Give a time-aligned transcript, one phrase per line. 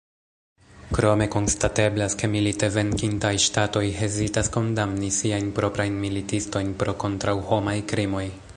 [0.97, 8.27] Krome konstateblas, ke milite venkintaj ŝtatoj hezitas kondamni siajn proprajn militistojn pro kontraŭhomaj krimoj.